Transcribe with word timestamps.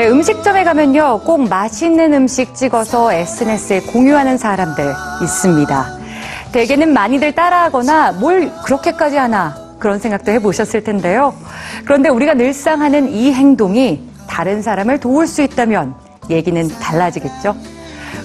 네, 0.00 0.08
음식점에 0.08 0.64
가면요, 0.64 1.20
꼭 1.26 1.46
맛있는 1.46 2.14
음식 2.14 2.54
찍어서 2.54 3.12
SNS에 3.12 3.80
공유하는 3.80 4.38
사람들 4.38 4.94
있습니다. 5.22 5.98
대개는 6.52 6.94
많이들 6.94 7.32
따라하거나 7.32 8.12
뭘 8.12 8.50
그렇게까지 8.64 9.18
하나 9.18 9.54
그런 9.78 9.98
생각도 9.98 10.32
해보셨을 10.32 10.84
텐데요. 10.84 11.34
그런데 11.84 12.08
우리가 12.08 12.32
늘상 12.32 12.80
하는 12.80 13.10
이 13.10 13.30
행동이 13.34 14.00
다른 14.26 14.62
사람을 14.62 15.00
도울 15.00 15.26
수 15.26 15.42
있다면 15.42 15.94
얘기는 16.30 16.66
달라지겠죠. 16.66 17.54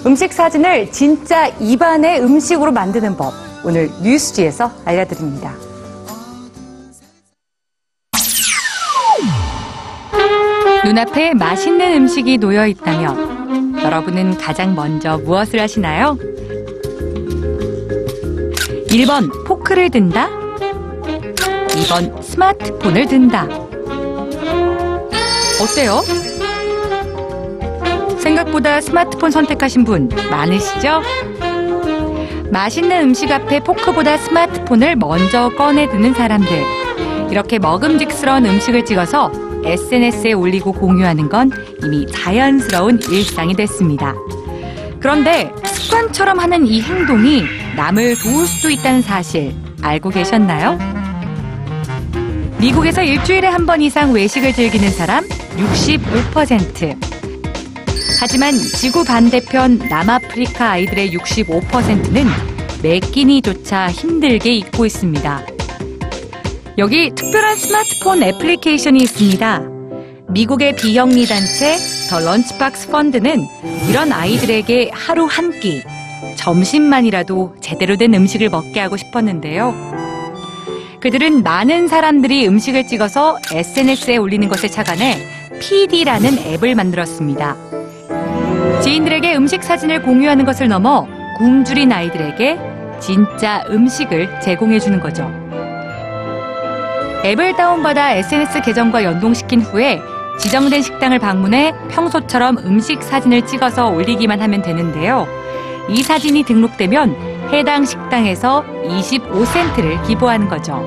음식 0.06 0.32
사진을 0.32 0.90
진짜 0.92 1.48
입안의 1.60 2.22
음식으로 2.22 2.72
만드는 2.72 3.18
법. 3.18 3.34
오늘 3.64 3.90
뉴스지에서 4.02 4.70
알려드립니다. 4.86 5.65
눈앞에 10.86 11.34
맛있는 11.34 11.96
음식이 11.96 12.38
놓여 12.38 12.64
있다면 12.64 13.82
여러분은 13.82 14.38
가장 14.38 14.76
먼저 14.76 15.18
무엇을 15.18 15.60
하시나요? 15.60 16.16
1번 18.90 19.44
포크를 19.44 19.90
든다. 19.90 20.28
2번 20.28 22.22
스마트폰을 22.22 23.06
든다. 23.06 23.48
어때요? 25.60 26.02
생각보다 28.20 28.80
스마트폰 28.80 29.32
선택하신 29.32 29.82
분 29.82 30.08
많으시죠? 30.30 31.02
맛있는 32.52 33.02
음식 33.02 33.32
앞에 33.32 33.58
포크보다 33.58 34.18
스마트폰을 34.18 34.94
먼저 34.94 35.48
꺼내 35.48 35.88
드는 35.88 36.14
사람들. 36.14 36.62
이렇게 37.32 37.58
먹음직스러운 37.58 38.46
음식을 38.46 38.84
찍어서 38.84 39.32
SNS에 39.64 40.32
올리고 40.32 40.72
공유하는 40.72 41.28
건 41.28 41.50
이미 41.82 42.06
자연스러운 42.06 43.00
일상이 43.10 43.54
됐습니다. 43.54 44.14
그런데 45.00 45.50
습관처럼 45.64 46.38
하는 46.38 46.66
이 46.66 46.80
행동이 46.80 47.44
남을 47.76 48.16
도울 48.16 48.46
수도 48.46 48.70
있다는 48.70 49.02
사실 49.02 49.54
알고 49.82 50.10
계셨나요? 50.10 50.78
미국에서 52.58 53.02
일주일에 53.02 53.46
한 53.48 53.66
번 53.66 53.82
이상 53.82 54.12
외식을 54.12 54.52
즐기는 54.52 54.90
사람 54.90 55.24
65%. 55.56 56.96
하지만 58.20 58.52
지구 58.52 59.04
반대편 59.04 59.78
남아프리카 59.90 60.70
아이들의 60.72 61.10
65%는 61.12 62.24
매 62.82 62.98
끼니조차 62.98 63.90
힘들게 63.90 64.54
잊고 64.54 64.86
있습니다. 64.86 65.55
여기 66.78 67.10
특별한 67.14 67.56
스마트폰 67.56 68.22
애플리케이션이 68.22 68.98
있습니다. 68.98 69.62
미국의 70.28 70.76
비영리 70.76 71.24
단체 71.24 71.74
더 72.10 72.20
런치박스 72.20 72.90
펀드는 72.90 73.46
이런 73.88 74.12
아이들에게 74.12 74.90
하루 74.92 75.24
한 75.24 75.58
끼, 75.58 75.82
점심만이라도 76.36 77.54
제대로 77.60 77.96
된 77.96 78.12
음식을 78.12 78.50
먹게 78.50 78.80
하고 78.80 78.98
싶었는데요. 78.98 79.74
그들은 81.00 81.42
많은 81.42 81.88
사람들이 81.88 82.46
음식을 82.46 82.86
찍어서 82.86 83.38
SNS에 83.50 84.18
올리는 84.18 84.46
것을 84.46 84.70
착안해 84.70 85.58
PD라는 85.58 86.38
앱을 86.38 86.74
만들었습니다. 86.74 87.56
지인들에게 88.82 89.34
음식 89.34 89.62
사진을 89.62 90.02
공유하는 90.02 90.44
것을 90.44 90.68
넘어 90.68 91.06
굶주린 91.38 91.90
아이들에게 91.90 92.58
진짜 93.00 93.64
음식을 93.70 94.40
제공해 94.40 94.78
주는 94.78 95.00
거죠. 95.00 95.45
앱을 97.26 97.56
다운받아 97.56 98.12
SNS 98.12 98.62
계정과 98.62 99.02
연동시킨 99.02 99.60
후에 99.60 100.00
지정된 100.38 100.80
식당을 100.82 101.18
방문해 101.18 101.74
평소처럼 101.90 102.58
음식 102.58 103.02
사진을 103.02 103.44
찍어서 103.46 103.88
올리기만 103.88 104.40
하면 104.42 104.62
되는데요. 104.62 105.26
이 105.88 106.04
사진이 106.04 106.44
등록되면 106.44 107.48
해당 107.52 107.84
식당에서 107.84 108.64
25센트를 108.84 110.06
기부하는 110.06 110.48
거죠. 110.48 110.84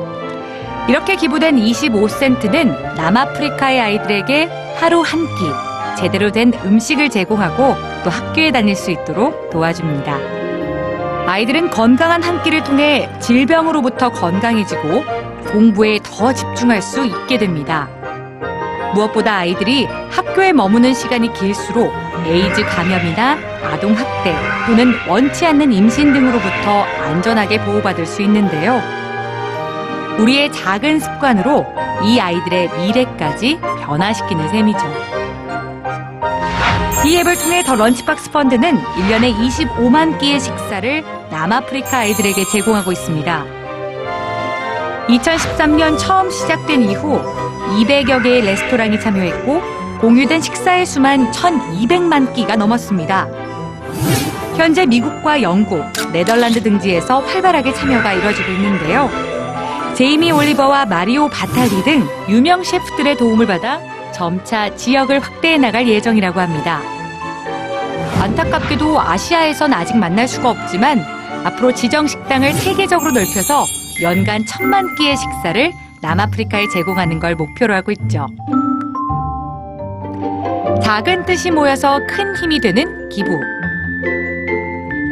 이렇게 0.87 1.17
기부된 1.17 1.57
25센트는 1.57 2.95
남아프리카의 2.95 3.81
아이들에게 3.81 4.49
하루 4.79 5.01
한 5.01 5.25
끼 5.25 6.01
제대로 6.01 6.31
된 6.31 6.53
음식을 6.63 7.09
제공하고 7.09 7.75
또 8.05 8.09
학교에 8.09 8.51
다닐 8.51 8.77
수 8.77 8.91
있도록 8.91 9.49
도와줍니다. 9.49 10.17
아이들은 11.27 11.69
건강한 11.71 12.23
한 12.23 12.41
끼를 12.43 12.63
통해 12.63 13.09
질병으로부터 13.19 14.09
건강해지고 14.09 15.03
공부에 15.51 15.99
더 16.03 16.33
집중할 16.33 16.81
수 16.81 17.05
있게 17.05 17.37
됩니다. 17.37 17.87
무엇보다 18.93 19.37
아이들이 19.37 19.85
학교에 20.09 20.51
머무는 20.51 20.93
시간이 20.93 21.33
길수록 21.33 21.93
에이즈 22.25 22.65
감염이나 22.65 23.37
아동 23.63 23.93
학대 23.93 24.35
또는 24.65 24.93
원치 25.07 25.45
않는 25.45 25.71
임신 25.71 26.13
등으로부터 26.13 26.83
안전하게 27.03 27.63
보호받을 27.65 28.05
수 28.05 28.21
있는데요. 28.23 28.81
우리의 30.19 30.51
작은 30.51 30.99
습관으로 30.99 31.65
이 32.03 32.19
아이들의 32.19 32.69
미래까지 32.77 33.59
변화시키는 33.83 34.49
셈이죠. 34.49 34.79
이 37.05 37.17
앱을 37.17 37.35
통해 37.37 37.63
더 37.63 37.75
런치박스 37.75 38.31
펀드는 38.31 38.77
1년에 38.77 39.33
25만 39.33 40.19
끼의 40.19 40.39
식사를 40.39 41.03
남아프리카 41.31 41.99
아이들에게 41.99 42.43
제공하고 42.51 42.91
있습니다. 42.91 43.58
2013년 45.09 45.97
처음 45.97 46.29
시작된 46.29 46.83
이후 46.83 47.19
200여 47.79 48.21
개의 48.21 48.41
레스토랑이 48.41 48.99
참여했고 48.99 49.61
공유된 50.01 50.41
식사의 50.41 50.85
수만 50.85 51.31
1,200만 51.31 52.33
끼가 52.33 52.55
넘었습니다. 52.55 53.27
현재 54.55 54.85
미국과 54.85 55.41
영국, 55.41 55.83
네덜란드 56.11 56.61
등지에서 56.61 57.19
활발하게 57.19 57.73
참여가 57.73 58.13
이뤄지고 58.13 58.51
있는데요. 58.51 59.09
제이미 59.95 60.31
올리버와 60.31 60.85
마리오 60.85 61.27
바탈리 61.27 61.83
등 61.83 62.07
유명 62.29 62.63
셰프들의 62.63 63.17
도움을 63.17 63.47
받아 63.47 63.79
점차 64.11 64.73
지역을 64.75 65.19
확대해 65.19 65.57
나갈 65.57 65.87
예정이라고 65.87 66.39
합니다. 66.39 66.81
안타깝게도 68.21 68.99
아시아에선 69.01 69.73
아직 69.73 69.97
만날 69.97 70.27
수가 70.27 70.51
없지만 70.51 71.03
앞으로 71.45 71.73
지정 71.73 72.05
식당을 72.05 72.53
세계적으로 72.53 73.11
넓혀서 73.11 73.88
연간 74.01 74.45
천만 74.45 74.95
끼의 74.95 75.17
식사를 75.17 75.71
남아프리카에 76.01 76.67
제공하는 76.69 77.19
걸 77.19 77.35
목표로 77.35 77.73
하고 77.73 77.91
있죠. 77.91 78.27
작은 80.81 81.25
뜻이 81.25 81.51
모여서 81.51 81.99
큰 82.07 82.35
힘이 82.37 82.59
되는 82.61 83.09
기부. 83.09 83.29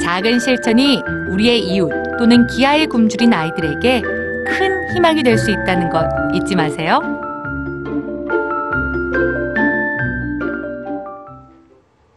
작은 0.02 0.40
실천이 0.40 1.02
우리의 1.30 1.60
이웃 1.60 1.92
또는 2.18 2.48
기아에 2.48 2.86
굶주린 2.86 3.34
아이들에게 3.34 4.02
큰 4.02 4.94
희망이 4.96 5.22
될 5.24 5.38
수 5.38 5.52
있다는 5.52 5.90
것 5.90 6.06
잊지 6.34 6.56
마세요. 6.56 7.17